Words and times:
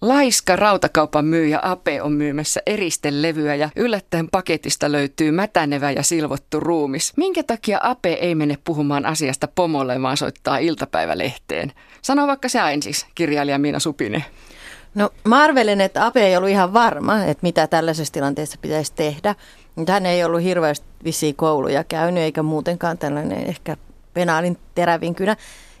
Laiska 0.00 0.56
rautakaupan 0.56 1.24
myyjä 1.24 1.60
Ape 1.62 2.02
on 2.02 2.12
myymässä 2.12 2.60
eristelevyä 2.66 3.54
ja 3.54 3.70
yllättäen 3.76 4.28
paketista 4.28 4.92
löytyy 4.92 5.30
mätänevä 5.30 5.90
ja 5.90 6.02
silvottu 6.02 6.60
ruumis. 6.60 7.12
Minkä 7.16 7.42
takia 7.42 7.78
Ape 7.82 8.12
ei 8.12 8.34
mene 8.34 8.58
puhumaan 8.64 9.06
asiasta 9.06 9.48
pomolle, 9.54 10.02
vaan 10.02 10.16
soittaa 10.16 10.58
iltapäivälehteen? 10.58 11.72
Sano 12.02 12.26
vaikka 12.26 12.48
se 12.48 12.58
ensiksi, 12.72 13.06
kirjailija 13.14 13.58
Miina 13.58 13.78
Supinen. 13.78 14.24
No 14.94 15.10
mä 15.24 15.42
arvelin, 15.42 15.80
että 15.80 16.06
Ape 16.06 16.26
ei 16.26 16.36
ollut 16.36 16.50
ihan 16.50 16.72
varma, 16.72 17.24
että 17.24 17.42
mitä 17.42 17.66
tällaisessa 17.66 18.14
tilanteessa 18.14 18.58
pitäisi 18.62 18.92
tehdä. 18.96 19.34
Mutta 19.74 19.92
hän 19.92 20.06
ei 20.06 20.24
ollut 20.24 20.42
hirveästi 20.42 20.86
vissiin 21.04 21.36
kouluja 21.36 21.84
käynyt, 21.84 22.22
eikä 22.22 22.42
muutenkaan 22.42 22.98
tällainen 22.98 23.46
ehkä 23.46 23.76
penaalin 24.14 24.58
terävin 24.74 25.14
kynä. 25.14 25.36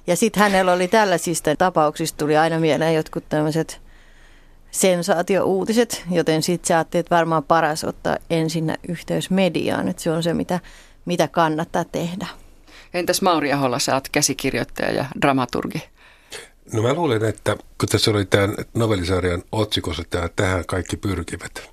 Ja 0.06 0.16
sitten 0.16 0.42
hänellä 0.42 0.72
oli 0.72 0.88
tällaisista 0.88 1.56
tapauksista 1.56 2.18
tuli 2.18 2.36
aina 2.36 2.58
mieleen 2.58 2.94
jotkut 2.94 3.24
tämmöiset 3.28 3.87
sensaatiouutiset, 4.70 6.04
joten 6.10 6.42
sitten 6.42 6.68
se 6.68 6.74
ajatteli, 6.74 7.00
että 7.00 7.14
varmaan 7.14 7.44
paras 7.44 7.84
ottaa 7.84 8.16
ensin 8.30 8.74
yhteys 8.88 9.30
mediaan, 9.30 9.88
että 9.88 10.02
se 10.02 10.10
on 10.10 10.22
se, 10.22 10.34
mitä, 10.34 10.60
mitä 11.04 11.28
kannattaa 11.28 11.84
tehdä. 11.84 12.26
Entäs 12.94 13.22
Mauri 13.22 13.52
Aholla, 13.52 13.78
sä 13.78 13.94
oot 13.94 14.08
käsikirjoittaja 14.08 14.92
ja 14.92 15.04
dramaturgi. 15.22 15.82
No 16.72 16.82
mä 16.82 16.94
luulen, 16.94 17.24
että 17.24 17.56
kun 17.78 17.88
tässä 17.88 18.10
oli 18.10 18.24
tämän 18.24 18.54
novellisarjan 18.74 19.42
otsikossa 19.52 20.02
tämä 20.10 20.28
Tähän 20.28 20.66
kaikki 20.66 20.96
pyrkivät. 20.96 21.70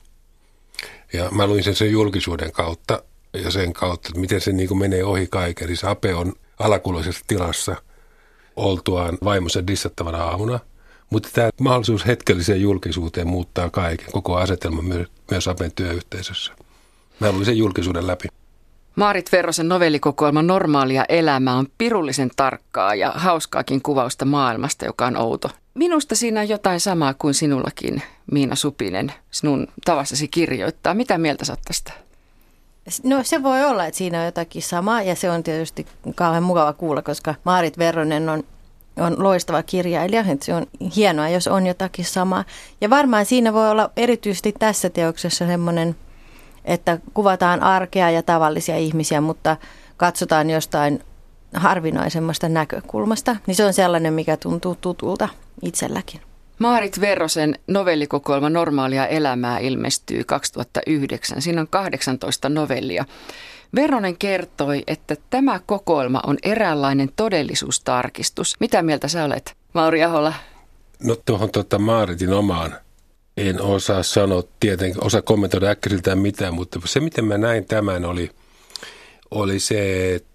Ja 1.13 1.29
mä 1.31 1.47
luin 1.47 1.63
sen 1.63 1.75
sen 1.75 1.91
julkisuuden 1.91 2.51
kautta 2.51 3.03
ja 3.33 3.51
sen 3.51 3.73
kautta, 3.73 4.09
että 4.09 4.19
miten 4.19 4.41
se 4.41 4.51
niin 4.51 4.67
kuin 4.67 4.77
menee 4.77 5.03
ohi 5.03 5.27
kaiken. 5.27 5.67
Siis 5.67 5.83
Ape 5.83 6.15
on 6.15 6.33
alakuloisessa 6.59 7.23
tilassa 7.27 7.75
oltuaan 8.55 9.17
vaimonsa 9.23 9.67
dissattavana 9.67 10.23
aamuna. 10.23 10.59
Mutta 11.15 11.29
tämä 11.33 11.49
mahdollisuus 11.59 12.05
hetkelliseen 12.05 12.61
julkisuuteen 12.61 13.27
muuttaa 13.27 13.69
kaiken, 13.69 14.07
koko 14.11 14.37
asetelma 14.37 14.81
myös 15.31 15.47
Apen 15.47 15.71
työyhteisössä. 15.75 16.51
Mä 17.19 17.31
luin 17.31 17.45
sen 17.45 17.57
julkisuuden 17.57 18.07
läpi. 18.07 18.27
Maarit 18.95 19.31
Verrosen 19.31 19.69
novellikokoelma 19.69 20.41
Normaalia 20.41 21.05
elämää 21.09 21.55
on 21.55 21.67
pirullisen 21.77 22.31
tarkkaa 22.35 22.95
ja 22.95 23.11
hauskaakin 23.15 23.81
kuvausta 23.81 24.25
maailmasta, 24.25 24.85
joka 24.85 25.05
on 25.05 25.17
outo. 25.17 25.49
Minusta 25.73 26.15
siinä 26.15 26.39
on 26.39 26.49
jotain 26.49 26.79
samaa 26.79 27.13
kuin 27.13 27.33
sinullakin, 27.33 28.01
Miina 28.31 28.55
Supinen, 28.55 29.13
sinun 29.31 29.67
tavassasi 29.85 30.27
kirjoittaa. 30.27 30.93
Mitä 30.93 31.17
mieltä 31.17 31.45
saat 31.45 31.61
tästä? 31.67 31.93
No 33.03 33.23
se 33.23 33.43
voi 33.43 33.63
olla, 33.63 33.85
että 33.85 33.97
siinä 33.97 34.19
on 34.19 34.25
jotakin 34.25 34.61
samaa 34.61 35.01
ja 35.01 35.15
se 35.15 35.29
on 35.31 35.43
tietysti 35.43 35.87
kauhean 36.15 36.43
mukava 36.43 36.73
kuulla, 36.73 37.01
koska 37.01 37.35
Maarit 37.43 37.77
Verronen 37.77 38.29
on, 38.29 38.43
on 38.97 39.23
loistava 39.23 39.63
kirjailija. 39.63 40.25
Että 40.27 40.45
se 40.45 40.53
on 40.53 40.65
hienoa, 40.95 41.29
jos 41.29 41.47
on 41.47 41.67
jotakin 41.67 42.05
samaa. 42.05 42.43
Ja 42.81 42.89
varmaan 42.89 43.25
siinä 43.25 43.53
voi 43.53 43.69
olla 43.69 43.91
erityisesti 43.97 44.53
tässä 44.59 44.89
teoksessa 44.89 45.47
semmoinen– 45.47 45.95
että 46.65 46.99
kuvataan 47.13 47.63
arkea 47.63 48.09
ja 48.09 48.23
tavallisia 48.23 48.77
ihmisiä, 48.77 49.21
mutta 49.21 49.57
katsotaan 49.97 50.49
jostain 50.49 51.03
harvinaisemmasta 51.53 52.49
näkökulmasta, 52.49 53.35
niin 53.47 53.55
se 53.55 53.65
on 53.65 53.73
sellainen, 53.73 54.13
mikä 54.13 54.37
tuntuu 54.37 54.75
tutulta 54.81 55.29
itselläkin. 55.61 56.21
Maarit 56.59 57.01
Verrosen 57.01 57.59
novellikokoelma 57.67 58.49
Normaalia 58.49 59.07
elämää 59.07 59.59
ilmestyy 59.59 60.23
2009. 60.23 61.41
Siinä 61.41 61.61
on 61.61 61.67
18 61.67 62.49
novellia. 62.49 63.05
Veronen 63.75 64.17
kertoi, 64.17 64.83
että 64.87 65.15
tämä 65.29 65.59
kokoelma 65.65 66.21
on 66.27 66.37
eräänlainen 66.43 67.09
todellisuustarkistus. 67.15 68.55
Mitä 68.59 68.81
mieltä 68.81 69.07
sä 69.07 69.23
olet, 69.23 69.55
Mauri 69.73 70.03
Ahola? 70.03 70.33
No 71.03 71.15
tuohon 71.25 71.51
tuota 71.51 71.79
Maaritin 71.79 72.33
omaan 72.33 72.75
en 73.37 73.61
osaa 73.61 74.03
sanoa 74.03 74.43
tietenkin, 74.59 75.03
osaa 75.03 75.21
kommentoida 75.21 75.69
äkkisiltään 75.69 76.19
mitään, 76.19 76.53
mutta 76.53 76.79
se 76.85 76.99
miten 76.99 77.25
mä 77.25 77.37
näin 77.37 77.65
tämän 77.65 78.05
oli, 78.05 78.29
oli 79.31 79.59
se, 79.59 80.15
että 80.15 80.34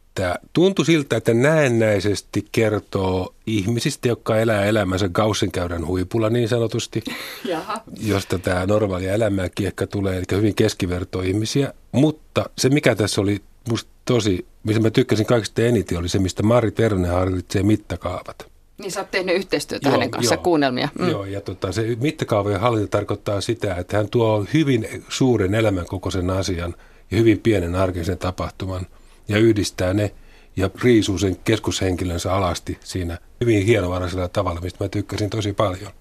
tuntui 0.52 0.86
siltä, 0.86 1.16
että 1.16 1.34
näennäisesti 1.34 2.48
kertoo 2.52 3.34
ihmisistä, 3.46 4.08
jotka 4.08 4.36
elää 4.36 4.64
elämänsä 4.64 5.08
Gaussin 5.08 5.52
huipulla 5.86 6.30
niin 6.30 6.48
sanotusti, 6.48 7.02
Jaha. 7.44 7.80
josta 8.02 8.38
tämä 8.38 8.66
normaalia 8.66 9.12
elämääkin 9.12 9.66
ehkä 9.66 9.86
tulee, 9.86 10.16
eli 10.16 10.24
hyvin 10.32 10.54
keskiverto 10.54 11.22
ihmisiä. 11.22 11.74
Mutta 11.92 12.50
se, 12.58 12.68
mikä 12.68 12.94
tässä 12.94 13.20
oli 13.20 13.40
musta 13.70 13.90
tosi, 14.04 14.46
missä 14.64 14.82
mä 14.82 14.90
tykkäsin 14.90 15.26
kaikista 15.26 15.62
eniten, 15.62 15.98
oli 15.98 16.08
se, 16.08 16.18
mistä 16.18 16.42
Marit 16.42 16.78
Vernen 16.78 17.10
harjoitsee 17.10 17.62
mittakaavat. 17.62 18.50
Niin 18.78 18.92
sä 18.92 19.00
oot 19.00 19.10
tehnyt 19.10 19.36
yhteistyötä 19.36 19.88
joo, 19.88 19.92
hänen 19.92 20.10
kanssa, 20.10 20.34
joo, 20.34 20.42
kuunnelmia. 20.42 20.88
Mm. 20.98 21.08
Joo, 21.08 21.24
ja 21.24 21.40
tota, 21.40 21.72
se 21.72 21.96
mittakaavojen 22.00 22.60
hallinta 22.60 22.90
tarkoittaa 22.90 23.40
sitä, 23.40 23.74
että 23.74 23.96
hän 23.96 24.08
tuo 24.10 24.46
hyvin 24.54 25.04
suuren 25.08 25.54
elämänkokoisen 25.54 26.30
asian 26.30 26.74
ja 27.10 27.18
hyvin 27.18 27.38
pienen 27.38 27.74
arkisen 27.74 28.18
tapahtuman 28.18 28.86
ja 29.30 29.38
yhdistää 29.38 29.94
ne 29.94 30.10
ja 30.56 30.70
riisuu 30.82 31.18
sen 31.18 31.36
keskushenkilönsä 31.36 32.34
alasti 32.34 32.78
siinä 32.84 33.18
hyvin 33.40 33.66
hienovaraisella 33.66 34.28
tavalla, 34.28 34.60
mistä 34.60 34.84
mä 34.84 34.88
tykkäsin 34.88 35.30
tosi 35.30 35.52
paljon. 35.52 35.92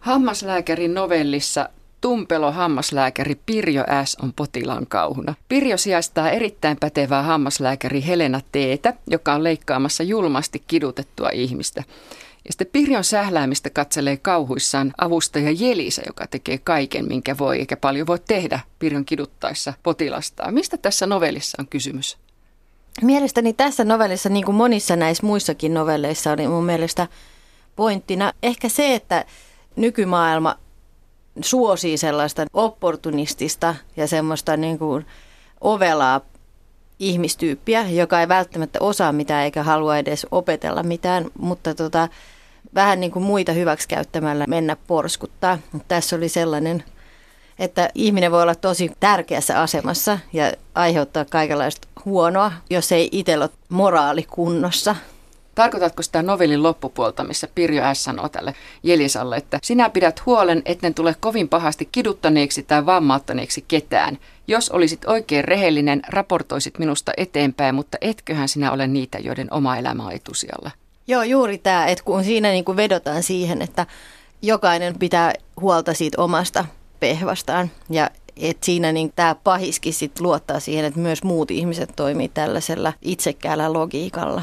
Hammaslääkärin 0.00 0.94
novellissa 0.94 1.68
Tumpelo 2.00 2.52
hammaslääkäri 2.52 3.34
Pirjo 3.46 3.84
S. 4.04 4.16
on 4.22 4.32
potilaan 4.32 4.86
kauhuna. 4.86 5.34
Pirjo 5.48 5.76
sijaistaa 5.76 6.30
erittäin 6.30 6.76
pätevää 6.80 7.22
hammaslääkäri 7.22 8.06
Helena 8.06 8.40
Teetä, 8.52 8.94
joka 9.06 9.34
on 9.34 9.44
leikkaamassa 9.44 10.02
julmasti 10.02 10.62
kidutettua 10.66 11.28
ihmistä. 11.32 11.84
Ja 12.44 12.52
sitten 12.52 12.66
Pirjon 12.72 13.04
sähläämistä 13.04 13.70
katselee 13.70 14.16
kauhuissaan 14.16 14.92
avustaja 14.98 15.50
Jelisa, 15.50 16.02
joka 16.06 16.26
tekee 16.26 16.58
kaiken, 16.58 17.08
minkä 17.08 17.38
voi, 17.38 17.58
eikä 17.58 17.76
paljon 17.76 18.06
voi 18.06 18.18
tehdä 18.18 18.60
Pirjon 18.78 19.04
kiduttaessa 19.04 19.72
potilastaan. 19.82 20.54
Mistä 20.54 20.76
tässä 20.76 21.06
novellissa 21.06 21.56
on 21.60 21.68
kysymys? 21.68 22.18
Mielestäni 23.02 23.52
tässä 23.52 23.84
novellissa, 23.84 24.28
niin 24.28 24.44
kuin 24.44 24.54
monissa 24.54 24.96
näissä 24.96 25.26
muissakin 25.26 25.74
novelleissa, 25.74 26.32
oli 26.32 26.48
mun 26.48 26.64
mielestä 26.64 27.08
pointtina 27.76 28.32
ehkä 28.42 28.68
se, 28.68 28.94
että 28.94 29.24
nykymaailma 29.76 30.56
suosii 31.42 31.98
sellaista 31.98 32.46
opportunistista 32.52 33.74
ja 33.96 34.08
semmoista 34.08 34.56
niin 34.56 34.78
kuin 34.78 35.06
ovelaa 35.60 36.20
ihmistyyppiä, 36.98 37.88
joka 37.88 38.20
ei 38.20 38.28
välttämättä 38.28 38.78
osaa 38.82 39.12
mitään 39.12 39.44
eikä 39.44 39.62
halua 39.62 39.98
edes 39.98 40.26
opetella 40.30 40.82
mitään, 40.82 41.24
mutta 41.38 41.74
tota, 41.74 42.08
vähän 42.74 43.00
niin 43.00 43.10
kuin 43.12 43.22
muita 43.22 43.52
hyväksikäyttämällä 43.52 44.44
mennä 44.48 44.76
porskuttaa. 44.86 45.58
Tässä 45.88 46.16
oli 46.16 46.28
sellainen, 46.28 46.84
että 47.58 47.88
ihminen 47.94 48.32
voi 48.32 48.42
olla 48.42 48.54
tosi 48.54 48.92
tärkeässä 49.00 49.60
asemassa 49.60 50.18
ja 50.32 50.52
aiheuttaa 50.74 51.24
kaikenlaista 51.24 51.88
huonoa, 52.04 52.52
jos 52.70 52.92
ei 52.92 53.08
itsellä 53.12 53.44
ole 53.44 53.50
moraali 53.68 54.22
kunnossa. 54.30 54.96
Tarkoitatko 55.54 56.02
sitä 56.02 56.22
novellin 56.22 56.62
loppupuolta, 56.62 57.24
missä 57.24 57.48
Pirjo 57.54 57.82
S. 57.94 58.04
sanoo 58.04 58.28
tälle 58.28 58.54
Jelisalle, 58.82 59.36
että 59.36 59.58
sinä 59.62 59.90
pidät 59.90 60.26
huolen, 60.26 60.62
etten 60.64 60.94
tule 60.94 61.16
kovin 61.20 61.48
pahasti 61.48 61.88
kiduttaneeksi 61.92 62.62
tai 62.62 62.86
vammauttaneeksi 62.86 63.64
ketään. 63.68 64.18
Jos 64.46 64.70
olisit 64.70 65.04
oikein 65.04 65.44
rehellinen, 65.44 66.02
raportoisit 66.08 66.78
minusta 66.78 67.12
eteenpäin, 67.16 67.74
mutta 67.74 67.98
etköhän 68.00 68.48
sinä 68.48 68.72
ole 68.72 68.86
niitä, 68.86 69.18
joiden 69.18 69.48
oma 69.50 69.76
elämä 69.76 70.06
on 70.06 70.12
etusijalla. 70.12 70.70
Joo, 71.06 71.22
juuri 71.22 71.58
tämä, 71.58 71.86
että 71.86 72.04
kun 72.04 72.24
siinä 72.24 72.50
niin 72.50 72.64
kuin 72.64 72.76
vedotaan 72.76 73.22
siihen, 73.22 73.62
että 73.62 73.86
jokainen 74.42 74.98
pitää 74.98 75.32
huolta 75.60 75.94
siitä 75.94 76.22
omasta 76.22 76.64
pehvastaan 77.00 77.70
ja 77.90 78.10
et 78.36 78.62
siinä 78.62 78.92
niin 78.92 79.12
tämä 79.16 79.34
pahiskin 79.44 79.94
sit 79.94 80.20
luottaa 80.20 80.60
siihen, 80.60 80.84
että 80.84 81.00
myös 81.00 81.22
muut 81.22 81.50
ihmiset 81.50 81.90
toimii 81.96 82.28
tällaisella 82.28 82.92
itsekkäällä 83.02 83.72
logiikalla. 83.72 84.42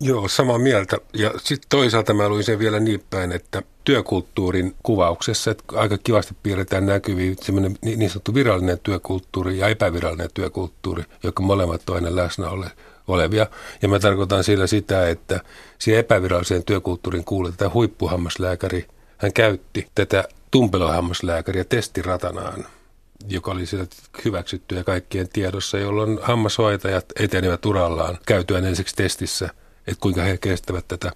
Joo, 0.00 0.28
samaa 0.28 0.58
mieltä. 0.58 0.96
Ja 1.14 1.30
sitten 1.36 1.68
toisaalta 1.68 2.14
mä 2.14 2.28
luin 2.28 2.44
sen 2.44 2.58
vielä 2.58 2.80
niin 2.80 3.02
päin, 3.10 3.32
että 3.32 3.62
työkulttuurin 3.84 4.74
kuvauksessa, 4.82 5.50
että 5.50 5.64
aika 5.76 5.98
kivasti 5.98 6.34
piirretään 6.42 6.86
näkyviin 6.86 7.36
semmoinen 7.40 7.74
niin 7.82 8.10
sanottu 8.10 8.34
virallinen 8.34 8.78
työkulttuuri 8.82 9.58
ja 9.58 9.68
epävirallinen 9.68 10.28
työkulttuuri, 10.34 11.04
joka 11.22 11.42
molemmat 11.42 11.82
toinen 11.86 12.16
läsnä 12.16 12.48
ole, 12.48 12.70
olevia. 13.08 13.46
Ja 13.82 13.88
mä 13.88 13.98
tarkoitan 13.98 14.44
sillä 14.44 14.66
sitä, 14.66 15.08
että 15.08 15.40
siihen 15.78 16.00
epäviralliseen 16.00 16.64
työkulttuurin 16.64 17.24
kuuluu 17.24 17.50
tätä 17.50 17.70
huippuhammaslääkäri. 17.74 18.86
Hän 19.18 19.32
käytti 19.32 19.86
tätä 19.94 20.24
tumpelohammaslääkäriä 20.50 21.64
testiratanaan 21.64 22.64
joka 23.28 23.50
oli 23.50 23.66
siellä 23.66 23.86
hyväksytty 24.24 24.74
ja 24.74 24.84
kaikkien 24.84 25.28
tiedossa, 25.28 25.78
jolloin 25.78 26.18
hammashoitajat 26.22 27.06
etenivät 27.18 27.66
urallaan 27.66 28.18
käytyään 28.26 28.64
ensiksi 28.64 28.96
testissä– 28.96 29.50
että 29.86 30.00
kuinka 30.00 30.22
he 30.22 30.38
kestävät 30.38 30.88
tätä 30.88 31.12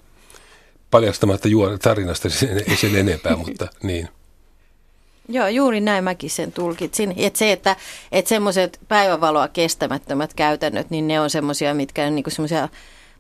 paljastamatta 0.91 1.49
juon 1.49 1.79
tarinasta 1.79 2.29
ei 2.69 2.76
sen 2.76 2.97
enempää, 2.97 3.37
mutta 3.37 3.69
niin. 3.82 4.08
Joo, 5.29 5.49
juuri 5.49 5.81
näin 5.81 6.05
mäkin 6.05 6.31
sen 6.31 6.53
tulkitsin. 6.53 7.14
Että 7.17 7.38
se, 7.38 7.53
että, 7.53 7.76
että 8.12 8.29
semmoiset 8.29 8.81
päivävaloa 8.88 9.49
kestämättömät 9.49 10.35
käytännöt, 10.35 10.91
niin 10.91 11.08
ne 11.08 11.20
on 11.20 11.31
semmoisia, 11.31 11.75
mitkä 11.75 12.06
on 12.06 12.14
niinku 12.14 12.31
semmoisia 12.31 12.69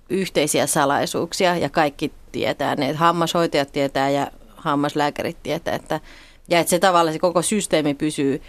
yhteisiä 0.08 0.66
salaisuuksia 0.66 1.56
ja 1.56 1.70
kaikki 1.70 2.12
tietää 2.32 2.74
ne. 2.74 2.92
Hammashoitajat 2.92 3.72
tietää 3.72 4.10
ja 4.10 4.30
hammaslääkärit 4.56 5.42
tietää, 5.42 5.74
että, 5.74 6.00
ja 6.48 6.60
että 6.60 6.70
se 6.70 6.78
tavallaan 6.78 7.12
se 7.12 7.18
koko 7.18 7.42
systeemi 7.42 7.94
pysyy 7.94 8.42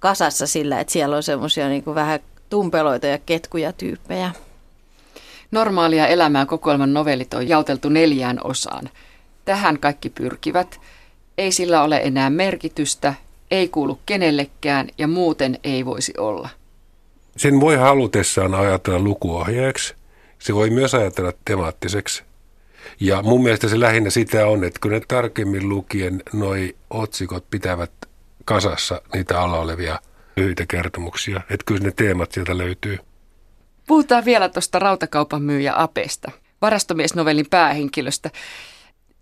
kasassa 0.00 0.46
sillä, 0.46 0.80
että 0.80 0.92
siellä 0.92 1.16
on 1.16 1.22
semmoisia 1.22 1.68
niin 1.68 1.84
vähän 1.94 2.20
tumpeloita 2.50 3.06
ja 3.06 3.18
ketkuja 3.18 3.72
tyyppejä. 3.72 4.30
Normaalia 5.50 6.06
elämää 6.06 6.46
kokoelman 6.46 6.92
novellit 6.92 7.34
on 7.34 7.48
jaoteltu 7.48 7.88
neljään 7.88 8.40
osaan. 8.44 8.90
Tähän 9.44 9.78
kaikki 9.78 10.10
pyrkivät. 10.10 10.80
Ei 11.38 11.52
sillä 11.52 11.82
ole 11.82 12.00
enää 12.04 12.30
merkitystä, 12.30 13.14
ei 13.50 13.68
kuulu 13.68 14.00
kenellekään 14.06 14.88
ja 14.98 15.08
muuten 15.08 15.58
ei 15.64 15.84
voisi 15.84 16.12
olla. 16.18 16.48
Sen 17.36 17.60
voi 17.60 17.76
halutessaan 17.76 18.54
ajatella 18.54 18.98
lukuohjeeksi. 18.98 19.94
Se 20.38 20.54
voi 20.54 20.70
myös 20.70 20.94
ajatella 20.94 21.32
temaattiseksi. 21.44 22.22
Ja 23.00 23.22
mun 23.22 23.42
mielestä 23.42 23.68
se 23.68 23.80
lähinnä 23.80 24.10
sitä 24.10 24.46
on, 24.46 24.64
että 24.64 24.80
kun 24.82 24.90
ne 24.90 25.00
tarkemmin 25.08 25.68
lukien 25.68 26.22
noi 26.32 26.76
otsikot 26.90 27.44
pitävät 27.50 27.90
kasassa 28.44 29.02
niitä 29.14 29.40
alla 29.42 29.58
olevia 29.58 29.98
lyhyitä 30.36 30.66
kertomuksia. 30.66 31.40
Että 31.50 31.64
kyllä 31.66 31.80
ne 31.80 31.90
teemat 31.90 32.32
sieltä 32.32 32.58
löytyy. 32.58 32.98
Puhutaan 33.86 34.24
vielä 34.24 34.48
tuosta 34.48 34.78
rautakaupan 34.78 35.42
myyjä 35.42 35.72
Apesta, 35.76 36.30
varastomiesnovellin 36.62 37.46
päähenkilöstä. 37.50 38.30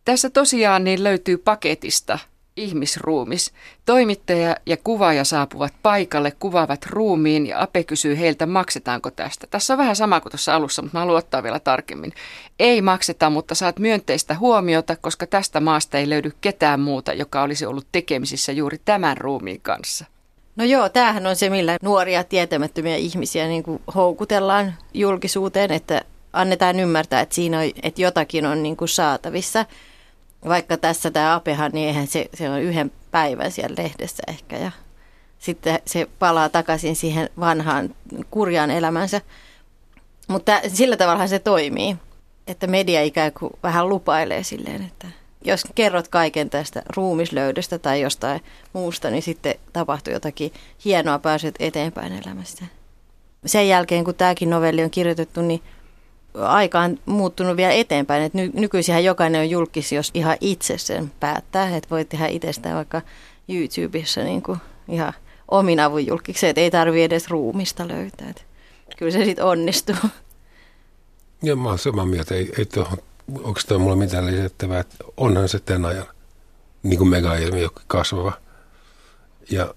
Tässä 0.05 0.31
tosiaan 0.31 0.85
niin 0.85 1.05
löytyy 1.05 1.39
paketista 1.39 2.19
ihmisruumis. 2.59 3.53
Toimittaja 3.87 4.57
ja 4.67 4.77
kuvaaja 4.77 5.25
saapuvat 5.25 5.75
paikalle, 5.83 6.31
kuvaavat 6.31 6.87
ruumiin 6.87 7.47
ja 7.47 7.63
Ape 7.63 7.85
kysyy 7.85 8.19
heiltä, 8.19 8.47
maksetaanko 8.47 9.11
tästä. 9.11 9.47
Tässä 9.47 9.75
on 9.75 9.79
vähän 9.79 9.97
sama 9.97 10.21
kuin 10.21 10.31
tuossa 10.31 10.55
alussa, 10.55 10.83
mutta 10.83 10.97
mä 10.97 11.01
haluan 11.01 11.19
ottaa 11.19 11.43
vielä 11.43 11.61
tarkemmin. 11.61 12.13
Ei 12.59 12.83
makseta, 12.83 13.31
mutta 13.31 13.55
saat 13.55 13.79
myönteistä 13.79 14.35
huomiota, 14.35 14.97
koska 14.97 15.27
tästä 15.27 15.61
maasta 15.61 15.99
ei 15.99 16.09
löydy 16.09 16.33
ketään 16.41 16.81
muuta, 16.81 17.13
joka 17.13 17.43
olisi 17.43 17.67
ollut 17.67 17.87
tekemisissä 17.93 18.53
juuri 18.53 18.79
tämän 18.85 19.17
ruumiin 19.17 19.61
kanssa. 19.61 20.05
No 20.57 20.65
joo, 20.65 20.89
tämähän 20.89 21.27
on 21.27 21.37
se, 21.37 21.51
millä 21.51 21.77
nuoria 21.83 22.25
tietämättömiä 22.25 22.97
ihmisiä 22.97 23.49
niin 23.49 23.63
kuin 23.63 23.83
houkutellaan 23.95 24.75
julkisuuteen, 24.95 25.73
että 25.73 26.03
annetaan 26.33 26.81
ymmärtää, 26.81 27.21
että 27.21 27.35
siinä 27.35 27.59
on, 27.59 27.71
että 27.83 28.03
jotakin 28.03 28.47
on 28.47 28.63
niin 28.63 28.77
kuin 28.77 28.89
saatavissa. 28.89 29.65
Vaikka 30.45 30.77
tässä 30.77 31.11
tämä 31.11 31.35
Apehan, 31.35 31.71
niin 31.75 31.89
eihän 31.89 32.07
se, 32.07 32.29
se 32.35 32.51
on 32.51 32.63
yhden 32.63 32.93
päivän 33.11 33.51
siellä 33.51 33.75
lehdessä 33.79 34.23
ehkä 34.29 34.57
ja 34.57 34.71
sitten 35.39 35.79
se 35.85 36.09
palaa 36.19 36.49
takaisin 36.49 36.97
siihen 36.97 37.31
vanhaan 37.41 37.95
kurjaan 38.31 38.71
elämänsä. 38.71 39.21
Mutta 40.29 40.61
sillä 40.69 40.97
tavalla 40.97 41.27
se 41.27 41.39
toimii, 41.39 41.97
että 42.47 42.67
media 42.67 43.03
ikään 43.03 43.33
kuin 43.33 43.53
vähän 43.63 43.89
lupailee 43.89 44.43
silleen, 44.43 44.83
että 44.83 45.07
jos 45.45 45.65
kerrot 45.75 46.09
kaiken 46.09 46.51
tästä 46.51 46.83
ruumislöydöstä 46.97 47.79
tai 47.79 48.01
jostain 48.01 48.41
muusta, 48.73 49.11
niin 49.11 49.23
sitten 49.23 49.55
tapahtuu 49.73 50.13
jotakin 50.13 50.53
hienoa, 50.85 51.19
pääset 51.19 51.55
eteenpäin 51.59 52.13
elämästä. 52.13 52.65
Sen 53.47 53.69
jälkeen, 53.69 54.05
kun 54.05 54.15
tämäkin 54.15 54.51
novelli 54.51 54.85
on 54.85 54.91
kirjoitettu, 54.91 55.43
niin 55.43 55.63
aika 56.41 56.81
on 56.81 56.99
muuttunut 57.07 57.57
vielä 57.57 57.73
eteenpäin. 57.73 58.23
Et 58.23 58.35
ny- 58.35 58.53
jokainen 59.05 59.41
on 59.41 59.51
julkis, 59.51 59.93
jos 59.93 60.11
ihan 60.15 60.37
itse 60.41 60.79
sen 60.79 61.13
päättää. 61.21 61.77
Että 61.77 61.91
voi 61.91 62.05
tehdä 62.05 62.27
itsestään 62.27 62.77
vaikka 62.77 63.03
YouTubessa 63.49 64.21
niin 64.21 64.43
kuin 64.43 64.59
ihan 64.89 65.13
omin 65.49 65.81
avun 65.81 66.07
julkiksi, 66.07 66.47
että 66.47 66.61
ei 66.61 66.71
tarvitse 66.71 67.05
edes 67.05 67.31
ruumista 67.31 67.89
löytää. 67.89 68.29
Et 68.31 68.47
kyllä 68.97 69.13
se 69.13 69.25
sitten 69.25 69.45
onnistuu. 69.45 69.97
Ja 71.43 71.57
mä 71.57 71.69
oon 71.69 71.79
samaa 71.79 72.07
mieltä. 72.07 72.35
Ei, 72.35 72.53
ei 72.59 72.65
tuohon 72.65 72.99
onko 73.37 73.61
tämä 73.67 73.79
mulla 73.79 73.97
mitään 73.97 74.27
lisättävää, 74.27 74.81
että 74.81 74.97
onhan 75.17 75.49
se 75.49 75.59
tämän 75.59 75.91
ajan 75.91 76.07
niin 76.83 76.99
kuin 76.99 77.09
mega-ilmiö 77.09 77.69
kasvava. 77.87 78.33
Ja 79.51 79.75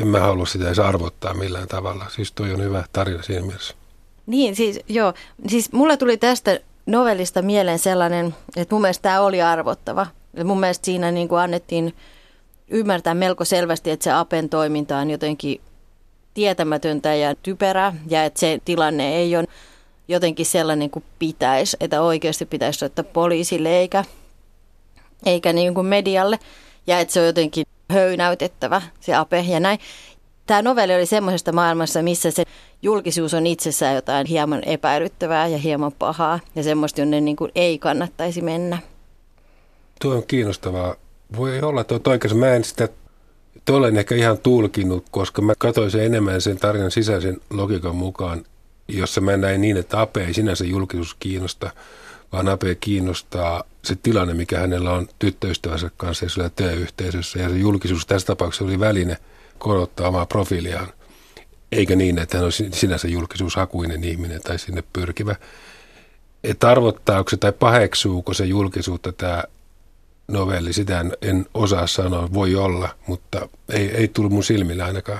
en 0.00 0.06
mä 0.08 0.20
halua 0.20 0.46
sitä 0.46 0.66
edes 0.66 0.78
arvottaa 0.78 1.34
millään 1.34 1.68
tavalla. 1.68 2.06
Siis 2.08 2.32
toi 2.32 2.52
on 2.52 2.62
hyvä 2.62 2.84
tarina 2.92 3.22
siinä 3.22 3.46
mielessä. 3.46 3.74
Niin, 4.28 4.56
siis 4.56 4.80
joo. 4.88 5.12
Siis 5.48 5.72
mulle 5.72 5.96
tuli 5.96 6.16
tästä 6.16 6.60
novellista 6.86 7.42
mieleen 7.42 7.78
sellainen, 7.78 8.34
että 8.56 8.74
mun 8.74 8.82
mielestä 8.82 9.02
tämä 9.02 9.20
oli 9.20 9.42
arvottava. 9.42 10.06
Ja 10.34 10.44
mun 10.44 10.60
mielestä 10.60 10.84
siinä 10.84 11.10
niin 11.10 11.28
kuin 11.28 11.40
annettiin 11.40 11.94
ymmärtää 12.68 13.14
melko 13.14 13.44
selvästi, 13.44 13.90
että 13.90 14.04
se 14.04 14.12
Apen 14.12 14.48
toiminta 14.48 14.98
on 14.98 15.10
jotenkin 15.10 15.60
tietämätöntä 16.34 17.14
ja 17.14 17.34
typerä 17.34 17.92
ja 18.08 18.24
että 18.24 18.40
se 18.40 18.58
tilanne 18.64 19.16
ei 19.16 19.36
ole 19.36 19.46
jotenkin 20.08 20.46
sellainen 20.46 20.90
kuin 20.90 21.04
pitäisi, 21.18 21.76
että 21.80 22.02
oikeasti 22.02 22.46
pitäisi 22.46 22.78
soittaa 22.78 23.04
poliisille 23.04 23.78
eikä, 23.78 24.04
eikä 25.26 25.52
niin 25.52 25.74
kuin 25.74 25.86
medialle. 25.86 26.38
Ja 26.86 27.00
että 27.00 27.14
se 27.14 27.20
on 27.20 27.26
jotenkin 27.26 27.66
höynäytettävä 27.90 28.82
se 29.00 29.14
ape 29.14 29.44
ja 29.48 29.60
näin. 29.60 29.78
Tämä 30.48 30.62
novelli 30.62 30.94
oli 30.94 31.06
semmoisesta 31.06 31.52
maailmassa, 31.52 32.02
missä 32.02 32.30
se 32.30 32.42
julkisuus 32.82 33.34
on 33.34 33.46
itsessään 33.46 33.94
jotain 33.94 34.26
hieman 34.26 34.64
epäilyttävää 34.64 35.46
ja 35.46 35.58
hieman 35.58 35.92
pahaa 35.92 36.40
ja 36.54 36.62
semmoista, 36.62 37.00
jonne 37.00 37.20
niin 37.20 37.36
kuin 37.36 37.52
ei 37.54 37.78
kannattaisi 37.78 38.42
mennä. 38.42 38.78
Tuo 40.00 40.14
on 40.14 40.26
kiinnostavaa. 40.26 40.94
Voi 41.36 41.60
olla, 41.60 41.80
että 41.80 42.10
oikeassa. 42.10 42.38
Mä 42.38 42.54
en 42.54 42.64
sitä 42.64 42.88
olen 43.70 43.96
ehkä 43.96 44.14
ihan 44.14 44.38
tulkinut, 44.38 45.04
koska 45.10 45.42
mä 45.42 45.54
katsoin 45.58 45.90
sen 45.90 46.04
enemmän 46.04 46.40
sen 46.40 46.58
tarinan 46.58 46.90
sisäisen 46.90 47.40
logiikan 47.50 47.96
mukaan, 47.96 48.44
jossa 48.88 49.20
mä 49.20 49.36
näin 49.36 49.60
niin, 49.60 49.76
että 49.76 50.00
Ape 50.00 50.24
ei 50.24 50.34
sinänsä 50.34 50.64
julkisuus 50.64 51.14
kiinnosta, 51.14 51.70
vaan 52.32 52.48
Ape 52.48 52.74
kiinnostaa 52.74 53.64
se 53.84 53.96
tilanne, 54.02 54.34
mikä 54.34 54.58
hänellä 54.58 54.92
on 54.92 55.08
tyttöystävänsä 55.18 55.90
kanssa 55.96 56.24
ja 56.24 56.30
siellä 56.30 56.50
työyhteisössä. 56.50 57.38
Ja 57.38 57.48
se 57.48 57.58
julkisuus 57.58 58.06
tässä 58.06 58.26
tapauksessa 58.26 58.64
oli 58.64 58.80
väline 58.80 59.16
korottaa 59.58 60.08
omaa 60.08 60.26
profiiliaan, 60.26 60.88
eikä 61.72 61.96
niin, 61.96 62.18
että 62.18 62.38
hän 62.38 62.44
on 62.44 62.52
sinänsä 62.52 63.08
julkisuushakuinen 63.08 64.04
ihminen 64.04 64.40
tai 64.42 64.58
sinne 64.58 64.82
pyrkivä. 64.92 65.36
Että 66.44 66.70
arvottaako 66.70 67.30
se 67.30 67.36
tai 67.36 67.52
paheksuuko 67.52 68.34
se 68.34 68.44
julkisuutta 68.44 69.12
tämä 69.12 69.44
novelli, 70.28 70.72
sitä 70.72 71.00
en, 71.00 71.12
en 71.22 71.46
osaa 71.54 71.86
sanoa, 71.86 72.32
voi 72.32 72.54
olla, 72.54 72.88
mutta 73.06 73.48
ei, 73.68 73.90
ei 73.90 74.08
tullut 74.08 74.32
mun 74.32 74.44
silmillä 74.44 74.84
ainakaan. 74.84 75.18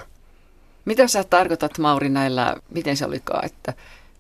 Mitä 0.84 1.08
sä 1.08 1.25
tarkoitat 1.25 1.79
Mauri 1.79 2.08
näillä, 2.08 2.56
miten 2.70 2.96
se 2.96 3.05
olikaan, 3.05 3.44
että 3.44 3.75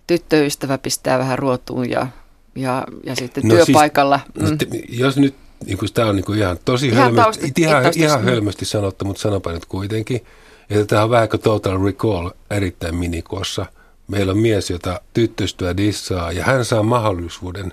tyttöystävä 0.06 0.78
pistää 0.78 1.18
vähän 1.18 1.38
ruotuun 1.38 1.90
ja, 1.90 2.06
ja, 2.54 2.84
ja 3.04 3.16
sitten 3.16 3.48
no 3.48 3.54
siis 3.54 3.66
työpaikalla? 3.66 4.20
Siis, 4.38 4.50
mm. 4.50 4.80
Jos 4.88 5.16
nyt, 5.16 5.34
niin 5.66 5.78
kuin 5.78 5.92
tämä 5.92 6.08
on 6.08 6.16
niin 6.16 6.24
kuin 6.24 6.38
ihan 6.38 6.58
tosi 6.64 6.88
ihan, 6.88 7.04
hölmösti, 7.04 7.40
taustat, 7.40 7.58
ihan, 7.58 7.92
ihan 7.96 8.24
hölmösti 8.24 8.64
sanottu, 8.64 9.04
mutta 9.04 9.22
sanopa 9.22 9.52
nyt 9.52 9.66
kuitenkin, 9.66 10.24
että 10.70 10.84
tämä 10.84 11.02
on 11.02 11.10
vähän 11.10 11.28
kuin 11.28 11.40
Total 11.40 11.84
Recall 11.84 12.30
erittäin 12.50 12.94
minikossa. 12.96 13.66
Meillä 14.08 14.32
on 14.32 14.38
mies, 14.38 14.70
jota 14.70 15.00
tyttöystävä 15.14 15.76
dissaa 15.76 16.32
ja 16.32 16.44
hän 16.44 16.64
saa 16.64 16.82
mahdollisuuden 16.82 17.72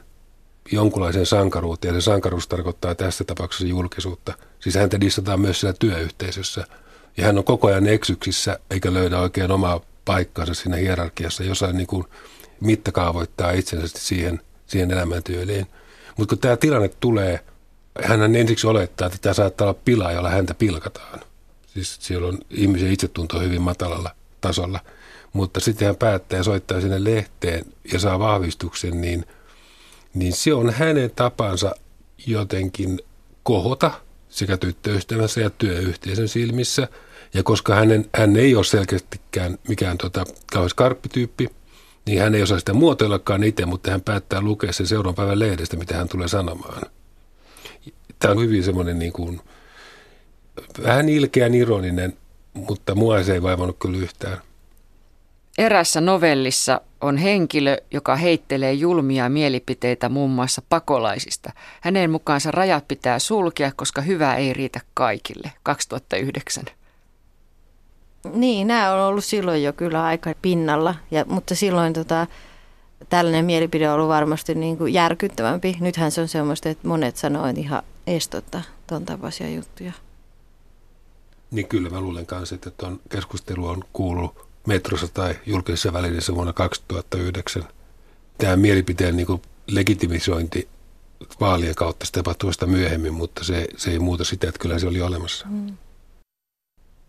jonkunlaiseen 0.71 1.25
sankaruuteen 1.25 1.95
ja 1.95 2.01
se 2.01 2.05
sankaruus 2.05 2.47
tarkoittaa 2.47 2.95
tässä 2.95 3.23
tapauksessa 3.23 3.67
julkisuutta. 3.67 4.33
Siis 4.59 4.75
häntä 4.75 5.01
dissataan 5.01 5.41
myös 5.41 5.59
siellä 5.59 5.75
työyhteisössä– 5.79 6.67
ja 7.17 7.25
hän 7.25 7.37
on 7.37 7.43
koko 7.43 7.67
ajan 7.67 7.87
eksyksissä 7.87 8.59
eikä 8.69 8.93
löydä 8.93 9.19
oikein 9.19 9.51
omaa 9.51 9.81
paikkaansa 10.05 10.53
siinä 10.53 10.77
hierarkiassa, 10.77 11.43
jossa 11.43 11.71
niin 11.71 11.87
kuin 11.87 12.03
mittakaavoittaa 12.61 13.51
itsensä 13.51 13.99
siihen, 13.99 14.41
siihen 14.67 14.91
elämäntyyliin. 14.91 15.67
Mutta 16.17 16.35
kun 16.35 16.41
tämä 16.41 16.57
tilanne 16.57 16.89
tulee, 16.99 17.39
hän 18.03 18.35
ensiksi 18.35 18.67
olettaa, 18.67 19.07
että 19.07 19.17
tämä 19.21 19.33
saattaa 19.33 19.67
olla 19.67 19.79
pila, 19.85 20.11
jolla 20.11 20.29
häntä 20.29 20.53
pilkataan. 20.53 21.19
Siis 21.67 21.97
siellä 22.01 22.27
on 22.27 22.39
ihmisen 22.49 22.91
itsetunto 22.91 23.39
hyvin 23.39 23.61
matalalla 23.61 24.11
tasolla. 24.41 24.79
Mutta 25.33 25.59
sitten 25.59 25.85
hän 25.85 25.95
päättää 25.95 26.37
ja 26.37 26.43
soittaa 26.43 26.81
sinne 26.81 27.03
lehteen 27.03 27.65
ja 27.93 27.99
saa 27.99 28.19
vahvistuksen, 28.19 29.01
niin, 29.01 29.25
niin 30.13 30.33
se 30.33 30.53
on 30.53 30.69
hänen 30.69 31.11
tapansa 31.15 31.75
jotenkin 32.27 32.99
kohota 33.43 33.91
sekä 34.29 34.57
tyttöystävänsä 34.57 35.41
ja 35.41 35.49
työyhteisön 35.49 36.27
silmissä– 36.27 36.87
ja 37.35 37.43
koska 37.43 37.75
hänen, 37.75 38.05
hän 38.15 38.35
ei 38.35 38.55
ole 38.55 38.63
selkeästikään 38.63 39.57
mikään 39.67 39.97
tota, 39.97 40.25
kauhean 40.51 40.69
skarppityyppi, 40.69 41.47
niin 42.05 42.21
hän 42.21 42.35
ei 42.35 42.41
osaa 42.41 42.59
sitä 42.59 42.73
muotoillakaan 42.73 43.43
itse, 43.43 43.65
mutta 43.65 43.91
hän 43.91 44.01
päättää 44.01 44.41
lukea 44.41 44.73
sen 44.73 44.87
seuraavan 44.87 45.15
päivän 45.15 45.39
lehdestä, 45.39 45.77
mitä 45.77 45.97
hän 45.97 46.09
tulee 46.09 46.27
sanomaan. 46.27 46.81
Tämä 48.19 48.31
on 48.31 48.41
hyvin 48.41 48.63
semmoinen 48.63 48.99
niin 48.99 49.13
kuin, 49.13 49.41
vähän 50.83 51.09
ilkeän 51.09 51.53
ironinen, 51.53 52.17
mutta 52.53 52.95
mua 52.95 53.23
se 53.23 53.33
ei 53.33 53.41
vaivannut 53.41 53.77
kyllä 53.79 53.97
yhtään. 53.97 54.37
Erässä 55.57 56.01
novellissa 56.01 56.81
on 57.01 57.17
henkilö, 57.17 57.77
joka 57.91 58.15
heittelee 58.15 58.73
julmia 58.73 59.29
mielipiteitä 59.29 60.09
muun 60.09 60.31
muassa 60.31 60.61
pakolaisista. 60.69 61.51
Hänen 61.81 62.11
mukaansa 62.11 62.51
rajat 62.51 62.87
pitää 62.87 63.19
sulkea, 63.19 63.71
koska 63.75 64.01
hyvä 64.01 64.35
ei 64.35 64.53
riitä 64.53 64.79
kaikille. 64.93 65.51
2009. 65.63 66.63
Niin, 68.33 68.67
nämä 68.67 68.93
on 68.93 68.99
ollut 68.99 69.25
silloin 69.25 69.63
jo 69.63 69.73
kyllä 69.73 70.03
aika 70.03 70.33
pinnalla, 70.41 70.95
ja, 71.11 71.25
mutta 71.27 71.55
silloin 71.55 71.93
tota, 71.93 72.27
tällainen 73.09 73.45
mielipide 73.45 73.89
on 73.89 73.95
ollut 73.95 74.09
varmasti 74.09 74.55
niin 74.55 74.77
kuin 74.77 74.93
järkyttävämpi. 74.93 75.77
Nythän 75.79 76.11
se 76.11 76.21
on 76.21 76.27
semmoista, 76.27 76.69
että 76.69 76.87
monet 76.87 77.17
sanoo, 77.17 77.47
että 77.47 77.61
ihan 77.61 77.83
estotta 78.07 78.61
ton 78.87 79.05
tapaisia 79.05 79.49
juttuja. 79.49 79.91
Niin 81.51 81.67
kyllä 81.67 81.89
mä 81.89 82.01
luulen 82.01 82.25
kanssa, 82.25 82.55
että 82.55 82.71
tuon 82.71 82.99
keskustelu 83.09 83.67
on 83.67 83.83
kuullut 83.93 84.47
metrossa 84.67 85.07
tai 85.07 85.35
julkisessa 85.45 85.93
välineessä 85.93 86.35
vuonna 86.35 86.53
2009. 86.53 87.63
Tämä 88.37 88.55
mielipiteen 88.55 89.17
niin 89.17 89.41
legitimisointi 89.67 90.67
vaalien 91.39 91.75
kautta 91.75 92.05
sitä 92.05 92.19
tapahtuu 92.19 92.47
vasta 92.47 92.65
myöhemmin, 92.65 93.13
mutta 93.13 93.43
se, 93.43 93.67
se 93.77 93.91
ei 93.91 93.99
muuta 93.99 94.23
sitä, 94.23 94.47
että 94.47 94.59
kyllä 94.59 94.79
se 94.79 94.87
oli 94.87 95.01
olemassa. 95.01 95.47
Mm. 95.49 95.77